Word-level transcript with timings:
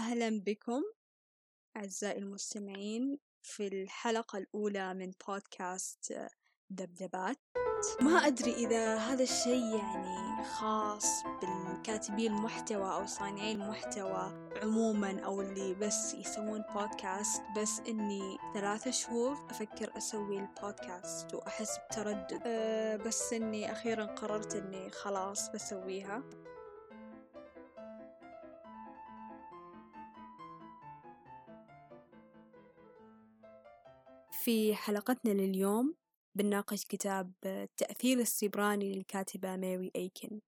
أهلا 0.00 0.40
بكم 0.46 0.82
أعزائي 1.76 2.18
المستمعين 2.18 3.18
في 3.42 3.66
الحلقة 3.66 4.38
الأولى 4.38 4.94
من 4.94 5.12
بودكاست 5.28 6.28
دبدبات. 6.70 7.36
ما 8.00 8.10
أدري 8.10 8.54
إذا 8.54 8.96
هذا 8.96 9.22
الشيء 9.22 9.76
يعني 9.76 10.44
خاص 10.44 11.22
بالكاتبي 11.42 12.26
المحتوى 12.26 12.94
أو 12.94 13.06
صانعي 13.06 13.52
المحتوى 13.52 14.50
عموما 14.62 15.20
أو 15.20 15.40
اللي 15.40 15.74
بس 15.74 16.14
يسوون 16.14 16.64
بودكاست 16.74 17.42
بس 17.56 17.80
إني 17.88 18.38
ثلاثة 18.54 18.90
شهور 18.90 19.46
أفكر 19.50 19.96
أسوي 19.96 20.38
البودكاست 20.38 21.34
وأحس 21.34 21.78
بتردد. 21.78 22.42
أه 22.46 22.96
بس 22.96 23.32
إني 23.32 23.72
أخيرا 23.72 24.04
قررت 24.04 24.54
إني 24.54 24.90
خلاص 24.90 25.50
بسويها. 25.50 26.22
في 34.40 34.74
حلقتنا 34.74 35.30
لليوم 35.30 35.94
بنناقش 36.34 36.84
كتاب 36.84 37.32
التأثير 37.44 38.18
السيبراني 38.18 38.94
للكاتبة 38.94 39.56
ماري 39.56 39.90
أيكن. 39.96 40.40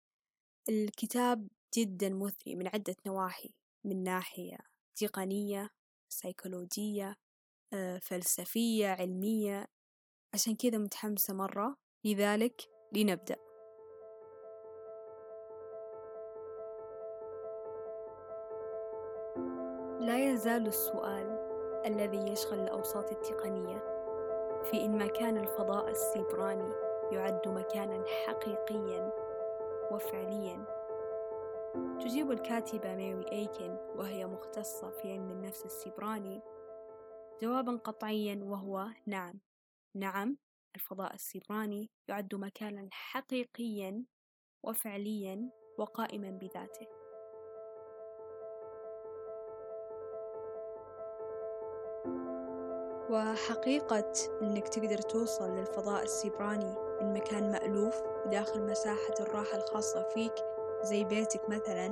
الكتاب 0.68 1.48
جدا 1.76 2.08
مثري 2.08 2.54
من 2.54 2.68
عدة 2.68 2.96
نواحي 3.06 3.50
من 3.84 4.02
ناحية 4.02 4.58
تقنية 4.96 5.70
سيكولوجية 6.08 7.16
فلسفية 8.00 8.88
علمية. 8.88 9.66
عشان 10.34 10.56
كذا 10.56 10.78
متحمسة 10.78 11.34
مرة 11.34 11.76
لذلك 12.04 12.62
لنبدأ. 12.92 13.36
لا 20.00 20.30
يزال 20.32 20.66
السؤال 20.66 21.29
الذي 21.92 22.32
يشغل 22.32 22.60
الأوساط 22.60 23.12
التقنية. 23.12 24.00
في 24.64 24.84
إن 24.84 24.98
مكان 24.98 25.36
الفضاء 25.36 25.90
السيبراني 25.90 26.72
يعد 27.12 27.48
مكانا 27.48 28.04
حقيقيا 28.26 29.12
وفعليا. 29.90 30.64
تجيب 32.00 32.30
الكاتبة 32.30 32.94
ماري 32.94 33.32
أيكن 33.32 33.76
وهي 33.96 34.26
مختصة 34.26 34.90
في 34.90 35.12
علم 35.12 35.30
النفس 35.30 35.64
السيبراني 35.64 36.40
جوابا 37.42 37.76
قطعيا 37.76 38.40
وهو 38.42 38.86
نعم. 39.06 39.40
نعم 39.94 40.36
الفضاء 40.74 41.14
السيبراني 41.14 41.90
يعد 42.08 42.34
مكانا 42.34 42.88
حقيقيا 42.92 44.04
وفعليا 44.62 45.50
وقائما 45.78 46.30
بذاته. 46.30 46.99
وحقيقة 53.10 54.12
إنك 54.42 54.68
تقدر 54.68 54.98
توصل 54.98 55.50
للفضاء 55.56 56.02
السيبراني 56.02 56.74
من 57.00 57.14
مكان 57.14 57.50
مألوف 57.52 57.94
وداخل 58.26 58.60
مساحة 58.60 59.14
الراحة 59.20 59.56
الخاصة 59.56 60.08
فيك 60.14 60.34
زي 60.82 61.04
بيتك 61.04 61.48
مثلا 61.48 61.88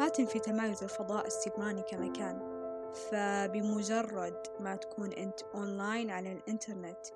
ما 0.00 0.08
تنفي 0.08 0.38
تمايز 0.38 0.82
الفضاء 0.82 1.26
السيبراني 1.26 1.82
كمكان. 1.82 2.54
فبمجرد 2.94 4.36
ما 4.60 4.76
تكون 4.76 5.12
أنت 5.12 5.40
أونلاين 5.54 6.10
على 6.10 6.32
الإنترنت 6.32 7.06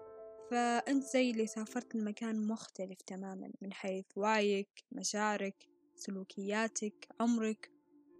فأنت 0.50 1.04
زي 1.04 1.30
اللي 1.30 1.46
سافرت 1.46 1.94
لمكان 1.94 2.46
مختلف 2.46 3.02
تماما 3.02 3.50
من 3.62 3.72
حيث 3.72 4.04
وعيك 4.16 4.84
مشاعرك 4.92 5.68
سلوكياتك 5.96 7.08
عمرك 7.20 7.70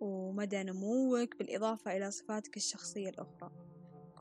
ومدى 0.00 0.62
نموك 0.62 1.36
بالإضافة 1.36 1.96
إلى 1.96 2.10
صفاتك 2.10 2.56
الشخصية 2.56 3.08
الأخرى. 3.08 3.67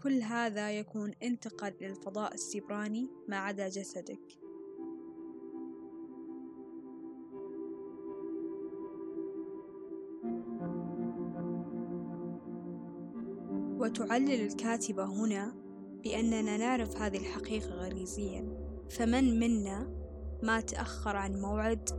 كل 0.03 0.21
هذا 0.21 0.71
يكون 0.71 1.11
انتقل 1.23 1.73
للفضاء 1.81 2.33
السيبراني 2.33 3.09
ما 3.27 3.37
عدا 3.37 3.69
جسدك. 3.69 4.39
وتعلل 13.79 14.41
الكاتبة 14.41 15.05
هنا 15.05 15.53
بأننا 16.03 16.57
نعرف 16.57 16.97
هذه 16.97 17.17
الحقيقة 17.17 17.69
غريزيا. 17.69 18.67
فمن 18.89 19.39
منا 19.39 19.89
ما 20.43 20.61
تأخر 20.61 21.15
عن 21.15 21.41
موعد 21.41 21.89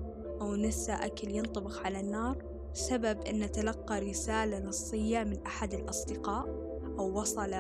أو 0.41 0.57
نسى 0.57 0.93
أكل 0.93 1.29
ينطبخ 1.29 1.87
على 1.87 2.01
النار 2.01 2.45
بسبب 2.75 3.21
أن 3.21 3.53
تلقى 3.53 4.01
رسالة 4.01 4.59
نصية 4.59 5.25
من 5.25 5.47
أحد 5.47 5.75
الأصدقاء؟ 5.75 6.68
أو 6.99 7.21
وصل 7.21 7.55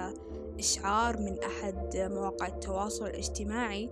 إشعار 0.58 1.20
من 1.20 1.38
أحد 1.42 1.96
مواقع 1.96 2.46
التواصل 2.46 3.06
الاجتماعي؟ 3.06 3.90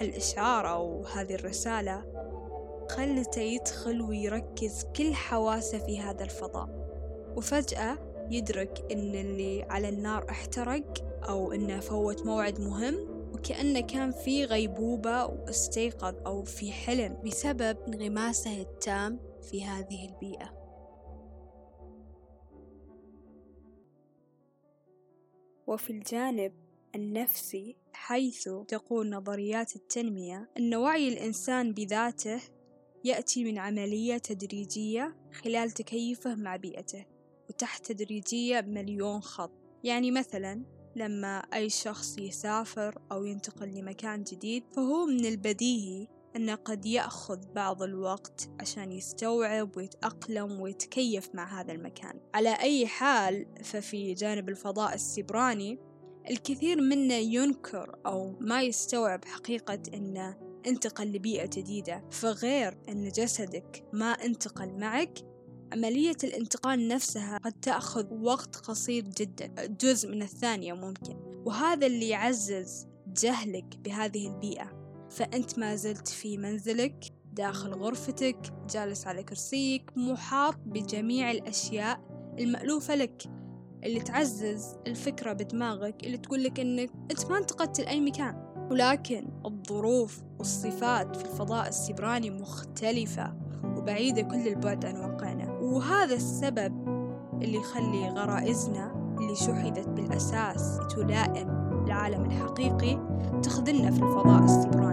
هالإشعار 0.00 0.70
أو 0.70 1.04
هذه 1.04 1.34
الرسالة 1.34 2.04
خلته 2.88 3.40
يدخل 3.40 4.00
ويركز 4.00 4.84
كل 4.96 5.14
حواسه 5.14 5.78
في 5.78 6.00
هذا 6.00 6.24
الفضاء 6.24 6.68
وفجأة 7.36 7.98
يدرك 8.30 8.92
إن 8.92 9.14
اللي 9.14 9.62
على 9.62 9.88
النار 9.88 10.30
احترق 10.30 11.04
أو 11.28 11.52
إنه 11.52 11.80
فوت 11.80 12.26
موعد 12.26 12.60
مهم 12.60 12.96
وكأنه 13.32 13.80
كان 13.80 14.12
في 14.12 14.44
غيبوبة 14.44 15.24
واستيقظ 15.24 16.14
أو 16.26 16.42
في 16.42 16.72
حلم 16.72 17.16
بسبب 17.26 17.76
انغماسه 17.88 18.60
التام 18.60 19.18
في 19.42 19.64
هذه 19.64 20.08
البيئة؟ 20.08 20.59
وفي 25.70 25.90
الجانب 25.90 26.52
النفسي 26.94 27.76
حيث 27.92 28.48
تقول 28.68 29.10
نظريات 29.10 29.76
التنمية 29.76 30.50
أن 30.58 30.74
وعي 30.74 31.08
الإنسان 31.08 31.72
بذاته 31.72 32.40
يأتي 33.04 33.44
من 33.44 33.58
عملية 33.58 34.18
تدريجية 34.18 35.16
خلال 35.32 35.70
تكيفه 35.70 36.34
مع 36.34 36.56
بيئته 36.56 37.06
وتحت 37.48 37.92
تدريجية 37.92 38.60
بمليون 38.60 39.20
خط. 39.20 39.52
يعني 39.84 40.10
مثلا 40.10 40.64
لما 40.96 41.38
أي 41.38 41.68
شخص 41.68 42.18
يسافر 42.18 42.98
أو 43.12 43.24
ينتقل 43.24 43.68
لمكان 43.68 44.22
جديد 44.22 44.64
فهو 44.76 45.06
من 45.06 45.26
البديهي 45.26 46.06
أنه 46.36 46.54
قد 46.54 46.86
يأخذ 46.86 47.38
بعض 47.54 47.82
الوقت 47.82 48.50
عشان 48.60 48.92
يستوعب 48.92 49.76
ويتأقلم 49.76 50.60
ويتكيف 50.60 51.34
مع 51.34 51.60
هذا 51.60 51.72
المكان. 51.72 52.20
على 52.34 52.50
أي 52.50 52.86
حال 52.86 53.46
ففي 53.64 54.14
جانب 54.14 54.48
الفضاء 54.48 54.94
السيبراني 54.94 55.78
الكثير 56.30 56.80
منا 56.80 57.18
ينكر 57.18 57.98
أو 58.06 58.36
ما 58.40 58.62
يستوعب 58.62 59.24
حقيقة 59.24 59.78
أنه 59.94 60.36
انتقل 60.66 61.12
لبيئة 61.12 61.46
جديدة. 61.46 62.04
فغير 62.10 62.78
أن 62.88 63.08
جسدك 63.08 63.84
ما 63.92 64.10
انتقل 64.12 64.72
معك 64.72 65.18
عملية 65.72 66.16
الانتقال 66.24 66.88
نفسها 66.88 67.38
قد 67.38 67.52
تأخذ 67.52 68.14
وقت 68.14 68.56
قصير 68.56 69.04
جدا 69.04 69.66
جزء 69.66 70.08
من 70.08 70.22
الثانية 70.22 70.72
ممكن. 70.72 71.16
وهذا 71.44 71.86
اللي 71.86 72.08
يعزز 72.08 72.86
جهلك 73.06 73.76
بهذه 73.76 74.28
البيئة. 74.28 74.79
فأنت 75.10 75.58
ما 75.58 75.76
زلت 75.76 76.08
في 76.08 76.38
منزلك 76.38 77.04
داخل 77.32 77.74
غرفتك 77.74 78.36
جالس 78.70 79.06
على 79.06 79.22
كرسيك 79.22 79.90
محاط 79.96 80.54
بجميع 80.66 81.30
الأشياء 81.30 82.00
المألوفة 82.38 82.94
لك. 82.94 83.22
اللي 83.84 84.00
تعزز 84.00 84.76
الفكرة 84.86 85.32
بدماغك 85.32 86.04
اللي 86.04 86.18
تقولك 86.18 86.60
أنك 86.60 86.90
أنت 87.10 87.30
ما 87.30 87.38
انتقلت 87.38 87.80
لأي 87.80 88.00
مكان. 88.00 88.50
ولكن 88.70 89.28
الظروف 89.46 90.22
والصفات 90.38 91.16
في 91.16 91.24
الفضاء 91.24 91.68
السبراني 91.68 92.30
مختلفة 92.30 93.34
وبعيدة 93.64 94.22
كل 94.22 94.48
البعد 94.48 94.84
عن 94.84 94.96
واقعنا. 94.96 95.50
وهذا 95.52 96.14
السبب 96.14 96.88
اللي 97.42 97.56
يخلي 97.56 98.08
غرائزنا 98.08 99.14
اللي 99.20 99.36
شحذت 99.36 99.88
بالأساس 99.88 100.78
تلائم 100.96 101.48
العالم 101.86 102.24
الحقيقي 102.24 102.98
تخذلنا 103.42 103.90
في 103.90 104.02
الفضاء 104.02 104.44
السبراني 104.44 104.89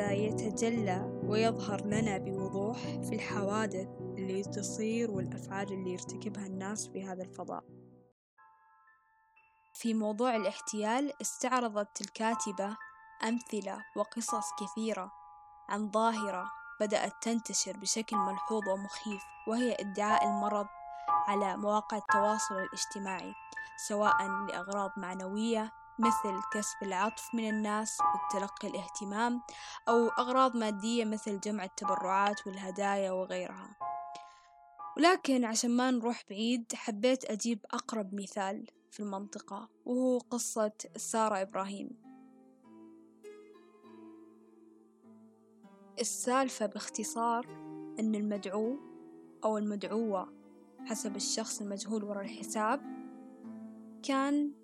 وهذا 0.00 0.12
يتجلى 0.12 1.20
ويظهر 1.24 1.84
لنا 1.84 2.18
بوضوح 2.18 2.76
في 2.78 3.14
الحوادث 3.14 3.88
اللي 4.00 4.42
تصير 4.42 5.10
والأفعال 5.10 5.72
اللي 5.72 5.92
يرتكبها 5.92 6.46
الناس 6.46 6.88
في 6.88 7.04
هذا 7.04 7.22
الفضاء. 7.22 7.64
في 9.74 9.94
موضوع 9.94 10.36
الاحتيال 10.36 11.12
استعرضت 11.20 12.00
الكاتبة 12.00 12.76
أمثلة 13.24 13.78
وقصص 13.96 14.46
كثيرة 14.60 15.12
عن 15.68 15.90
ظاهرة 15.90 16.50
بدأت 16.80 17.12
تنتشر 17.22 17.76
بشكل 17.76 18.16
ملحوظ 18.16 18.68
ومخيف 18.68 19.22
وهي 19.48 19.76
إدعاء 19.80 20.26
المرض 20.26 20.66
على 21.28 21.56
مواقع 21.56 21.96
التواصل 21.96 22.54
الاجتماعي 22.54 23.34
سواء 23.88 24.28
لأغراض 24.48 24.90
معنوية 24.96 25.72
مثل 26.00 26.40
كسب 26.52 26.76
العطف 26.82 27.34
من 27.34 27.48
الناس 27.48 27.98
وتلقي 28.00 28.68
الاهتمام 28.68 29.42
أو 29.88 30.08
أغراض 30.08 30.56
مادية 30.56 31.04
مثل 31.04 31.40
جمع 31.40 31.64
التبرعات 31.64 32.46
والهدايا 32.46 33.12
وغيرها. 33.12 33.76
ولكن 34.96 35.44
عشان 35.44 35.70
ما 35.70 35.90
نروح 35.90 36.24
بعيد 36.30 36.72
حبيت 36.74 37.30
أجيب 37.30 37.66
أقرب 37.70 38.14
مثال 38.14 38.66
في 38.90 39.00
المنطقة 39.00 39.68
وهو 39.84 40.18
قصة 40.18 40.72
سارة 40.96 41.42
إبراهيم. 41.42 41.90
السالفة 46.00 46.66
باختصار 46.66 47.46
أن 47.98 48.14
المدعو 48.14 48.76
أو 49.44 49.58
المدعوة 49.58 50.32
حسب 50.86 51.16
الشخص 51.16 51.60
المجهول 51.60 52.04
وراء 52.04 52.24
الحساب 52.24 52.80
كان 54.02 54.59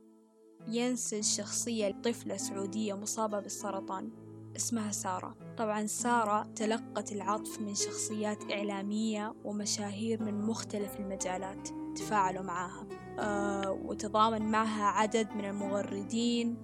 ينسج 0.69 1.21
شخصية 1.21 1.91
طفلة 2.05 2.37
سعودية 2.37 2.95
مصابة 2.95 3.41
بالسرطان 3.41 4.11
اسمها 4.57 4.93
سارة. 4.93 5.37
طبعا 5.59 5.87
سارة 5.87 6.43
تلقت 6.43 7.13
العطف 7.13 7.61
من 7.61 7.75
شخصيات 7.75 8.53
إعلامية 8.53 9.35
ومشاهير 9.45 10.23
من 10.23 10.47
مختلف 10.47 11.01
المجالات 11.01 11.69
تفاعلوا 11.97 12.43
معها 12.43 12.87
أه 13.19 13.71
وتضامن 13.71 14.43
معها 14.43 14.85
عدد 14.85 15.29
من 15.33 15.45
المغردين 15.45 16.57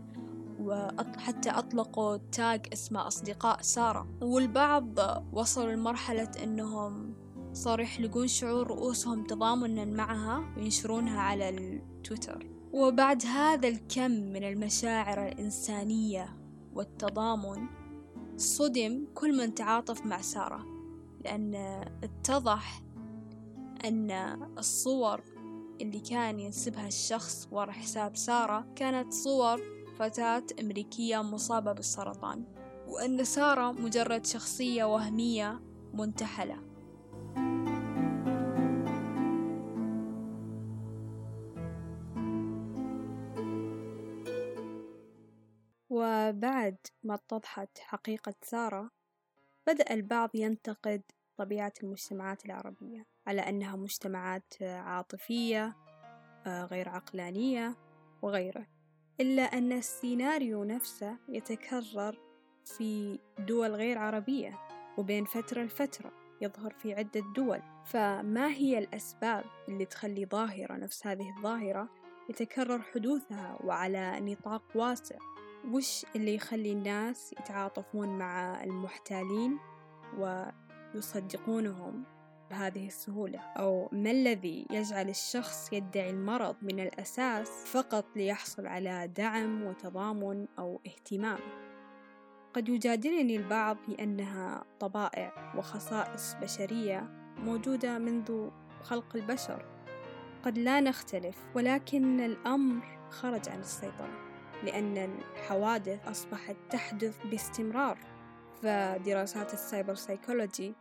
وحتى 0.60 1.50
أطلقوا 1.50 2.16
تاج 2.16 2.66
اسمه 2.72 3.06
أصدقاء 3.06 3.62
سارة. 3.62 4.06
والبعض 4.22 4.98
وصلوا 5.32 5.72
لمرحلة 5.72 6.30
أنهم 6.42 7.14
صاروا 7.52 7.84
يحلقون 7.84 8.26
شعور 8.26 8.66
رؤوسهم 8.66 9.24
تضامنا 9.26 9.84
معها 9.84 10.54
وينشرونها 10.56 11.20
على 11.20 11.48
التويتر 11.48 12.46
وبعد 12.72 13.26
هذا 13.26 13.68
الكم 13.68 14.10
من 14.10 14.44
المشاعر 14.44 15.28
الإنسانية 15.28 16.36
والتضامن 16.74 17.66
صدم 18.36 19.06
كل 19.14 19.36
من 19.36 19.54
تعاطف 19.54 20.06
مع 20.06 20.20
سارة 20.20 20.66
لأن 21.24 21.54
اتضح 22.02 22.82
أن 23.84 24.10
الصور 24.58 25.20
اللي 25.80 26.00
كان 26.00 26.40
ينسبها 26.40 26.86
الشخص 26.86 27.48
ورا 27.52 27.72
حساب 27.72 28.16
سارة 28.16 28.66
كانت 28.76 29.12
صور 29.12 29.60
فتاة 29.98 30.46
أمريكية 30.60 31.22
مصابة 31.22 31.72
بالسرطان 31.72 32.44
وأن 32.88 33.24
سارة 33.24 33.72
مجرد 33.72 34.26
شخصية 34.26 34.84
وهمية 34.84 35.60
منتحلة. 35.94 36.71
وبعد 46.82 47.04
ما 47.04 47.14
اتضحت 47.14 47.78
حقيقة 47.78 48.34
سارة 48.42 48.90
بدأ 49.66 49.94
البعض 49.94 50.30
ينتقد 50.34 51.02
طبيعة 51.36 51.72
المجتمعات 51.82 52.46
العربية 52.46 53.06
على 53.26 53.40
أنها 53.40 53.76
مجتمعات 53.76 54.54
عاطفية 54.62 55.76
آه، 56.46 56.64
غير 56.64 56.88
عقلانية 56.88 57.76
وغيره 58.22 58.66
إلا 59.20 59.42
أن 59.42 59.72
السيناريو 59.72 60.64
نفسه 60.64 61.18
يتكرر 61.28 62.18
في 62.64 63.18
دول 63.38 63.74
غير 63.74 63.98
عربية 63.98 64.58
وبين 64.98 65.24
فترة 65.24 65.62
لفترة 65.62 66.12
يظهر 66.40 66.72
في 66.72 66.94
عدة 66.94 67.22
دول. 67.36 67.62
فما 67.86 68.48
هي 68.48 68.78
الأسباب 68.78 69.44
اللي 69.68 69.84
تخلي 69.84 70.26
ظاهرة 70.26 70.76
نفس 70.76 71.06
هذه 71.06 71.34
الظاهرة 71.36 71.88
يتكرر 72.30 72.82
حدوثها 72.82 73.58
وعلى 73.64 74.20
نطاق 74.20 74.62
واسع؟ 74.74 75.31
وش 75.70 76.06
اللي 76.16 76.34
يخلي 76.34 76.72
الناس 76.72 77.32
يتعاطفون 77.32 78.18
مع 78.18 78.64
المحتالين 78.64 79.58
ويصدقونهم 80.18 82.04
بهذه 82.50 82.86
السهولة؟ 82.86 83.38
أو 83.38 83.88
ما 83.92 84.10
الذي 84.10 84.66
يجعل 84.70 85.08
الشخص 85.08 85.72
يدعي 85.72 86.10
المرض 86.10 86.56
من 86.62 86.80
الأساس 86.80 87.48
فقط 87.48 88.04
ليحصل 88.16 88.66
على 88.66 89.08
دعم 89.16 89.62
وتضامن 89.62 90.46
أو 90.58 90.80
اهتمام؟ 90.86 91.38
قد 92.54 92.68
يجادلني 92.68 93.36
البعض 93.36 93.76
بأنها 93.88 94.64
طبائع 94.80 95.54
وخصائص 95.56 96.34
بشرية 96.42 97.08
موجودة 97.38 97.98
منذ 97.98 98.50
خلق 98.82 99.16
البشر. 99.16 99.66
قد 100.42 100.58
لا 100.58 100.80
نختلف 100.80 101.36
ولكن 101.54 102.20
الأمر 102.20 103.08
خرج 103.10 103.48
عن 103.48 103.60
السيطرة. 103.60 104.31
لأن 104.62 104.96
الحوادث 104.96 106.08
أصبحت 106.08 106.56
تحدث 106.70 107.26
باستمرار 107.26 107.98
فدراسات 108.62 109.54
ال 109.54 109.61
cyber 109.61 109.94
psychology 109.94 110.74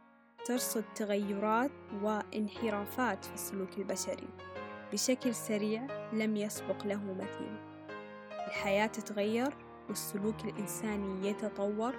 ترصد 0.46 0.84
تغيرات 0.96 1.72
وانحرافات 2.02 3.26
في 3.26 3.34
السلوك 3.34 3.78
البشري. 3.78 4.30
بشكل 4.94 5.36
سريع 5.36 6.10
لم 6.14 6.38
يسبق 6.38 6.86
له 6.86 7.14
مثيل. 7.14 7.58
الحياة 8.48 8.88
تتغير 8.88 9.54
والسلوك 9.90 10.46
الإنساني 10.46 11.30
يتطور 11.30 11.96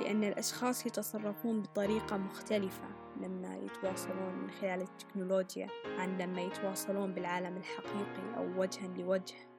لأن 0.00 0.24
الأشخاص 0.24 0.86
يتصرفون 0.86 1.62
بطريقة 1.62 2.16
مختلفة 2.16 2.88
لما 3.20 3.56
يتواصلون 3.56 4.34
من 4.34 4.50
خلال 4.50 4.82
التكنولوجيا 4.82 5.68
عن 5.98 6.18
لما 6.18 6.40
يتواصلون 6.40 7.12
بالعالم 7.12 7.56
الحقيقي 7.56 8.36
أو 8.36 8.60
وجها 8.60 8.88
لوجه. 8.88 9.49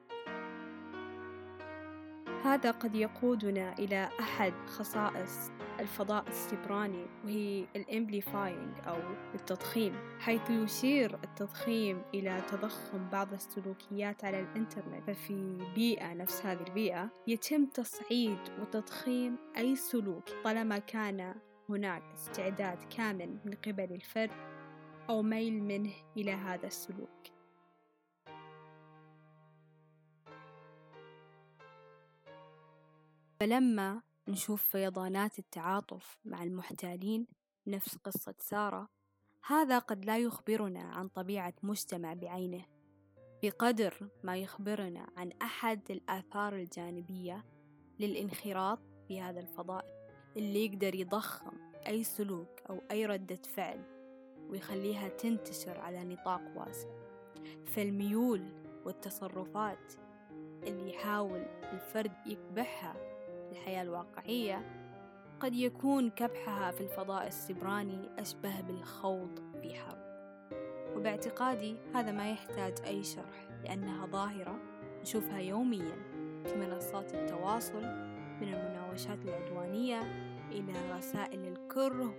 هذا 2.44 2.70
قد 2.70 2.94
يقودنا 2.94 3.78
إلى 3.78 4.08
أحد 4.20 4.52
خصائص 4.66 5.50
الفضاء 5.80 6.28
السبراني 6.28 7.06
وهي 7.24 7.64
الامبليفاينج 7.76 8.74
أو 8.86 8.96
التضخيم 9.34 9.94
حيث 10.18 10.50
يشير 10.50 11.14
التضخيم 11.24 12.02
إلى 12.14 12.42
تضخم 12.50 13.08
بعض 13.12 13.32
السلوكيات 13.32 14.24
على 14.24 14.40
الإنترنت. 14.40 15.10
ففي 15.10 15.58
بيئة 15.74 16.14
نفس 16.14 16.46
هذه 16.46 16.62
البيئة 16.68 17.10
يتم 17.26 17.66
تصعيد 17.66 18.38
وتضخيم 18.60 19.36
أي 19.56 19.76
سلوك 19.76 20.24
طالما 20.44 20.78
كان 20.78 21.34
هناك 21.68 22.02
استعداد 22.14 22.78
كامل 22.96 23.38
من 23.44 23.54
قبل 23.66 23.92
الفرد 23.92 24.30
أو 25.08 25.22
ميل 25.22 25.62
منه 25.62 25.92
إلى 26.16 26.32
هذا 26.32 26.66
السلوك. 26.66 27.41
فلما 33.42 34.02
نشوف 34.28 34.62
فيضانات 34.62 35.38
التعاطف 35.38 36.18
مع 36.24 36.42
المحتالين 36.42 37.26
نفس 37.66 37.96
قصة 37.96 38.34
سارة 38.38 38.88
هذا 39.46 39.78
قد 39.78 40.04
لا 40.04 40.18
يخبرنا 40.18 40.80
عن 40.80 41.08
طبيعة 41.08 41.54
مجتمع 41.62 42.14
بعينه 42.14 42.64
بقدر 43.42 44.08
ما 44.24 44.36
يخبرنا 44.36 45.06
عن 45.16 45.32
أحد 45.42 45.90
الآثار 45.90 46.54
الجانبية 46.54 47.44
للانخراط 48.00 48.78
في 49.08 49.20
هذا 49.20 49.40
الفضاء 49.40 49.84
اللي 50.36 50.64
يقدر 50.64 50.94
يضخم 50.94 51.52
أي 51.86 52.04
سلوك 52.04 52.60
أو 52.70 52.82
أي 52.90 53.06
ردة 53.06 53.40
فعل 53.56 53.84
ويخليها 54.50 55.08
تنتشر 55.08 55.80
على 55.80 56.04
نطاق 56.04 56.42
واسع. 56.56 56.88
فالميول 57.66 58.42
والتصرفات 58.84 59.92
اللي 60.62 60.90
يحاول 60.90 61.46
الفرد 61.72 62.26
يكبحها 62.26 63.11
الحياة 63.52 63.82
الواقعية 63.82 64.82
قد 65.40 65.54
يكون 65.54 66.10
كبحها 66.10 66.70
في 66.70 66.80
الفضاء 66.80 67.26
السبراني 67.26 68.08
أشبه 68.18 68.60
بالخوض 68.60 69.38
في 69.62 69.74
حرب 69.74 70.02
وباعتقادي 70.96 71.76
هذا 71.94 72.12
ما 72.12 72.30
يحتاج 72.30 72.74
أي 72.86 73.04
شرح 73.04 73.48
لأنها 73.64 74.06
ظاهرة 74.06 74.58
نشوفها 75.00 75.38
يوميا 75.38 75.96
في 76.44 76.54
منصات 76.56 77.14
التواصل 77.14 77.82
من 78.40 78.54
المناوشات 78.54 79.18
العدوانية 79.24 80.00
إلى 80.50 80.72
رسائل 80.96 81.46
الكره 81.46 82.14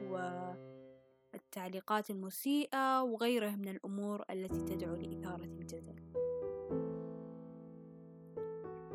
والتعليقات 1.34 2.10
المسيئة 2.10 3.02
وغيرها 3.02 3.56
من 3.56 3.68
الأمور 3.68 4.24
التي 4.30 4.64
تدعو 4.64 4.96
لإثارة 4.96 5.44
الجدل. 5.44 6.23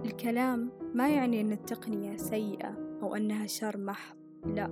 الكلام 0.05 0.71
ما 0.95 1.09
يعني 1.09 1.41
أن 1.41 1.53
التقنية 1.53 2.17
سيئة 2.17 2.99
أو 3.03 3.15
أنها 3.15 3.47
شر 3.47 3.79
محض 3.79 4.17
لا 4.47 4.67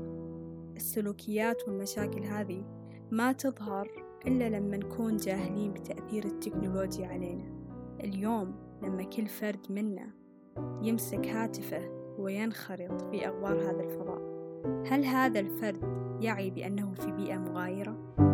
السلوكيات 0.77 1.69
والمشاكل 1.69 2.25
هذه 2.25 2.65
ما 3.11 3.33
تظهر 3.33 4.05
إلا 4.27 4.49
لما 4.49 4.77
نكون 4.77 5.17
جاهلين 5.17 5.73
بتأثير 5.73 6.25
التكنولوجيا 6.25 7.07
علينا 7.07 7.45
اليوم 8.05 8.55
لما 8.83 9.03
كل 9.03 9.27
فرد 9.27 9.67
منا 9.71 10.11
يمسك 10.83 11.27
هاتفه 11.27 12.15
وينخرط 12.19 13.01
في 13.03 13.27
أغوار 13.27 13.71
هذا 13.71 13.81
الفضاء 13.81 14.37
هل 14.87 15.05
هذا 15.05 15.41
الفرد 15.41 15.81
يعي 16.21 16.51
بأنه 16.51 16.95
في 16.95 17.13
بيئة 17.13 17.39
مغايرة؟ 17.39 18.26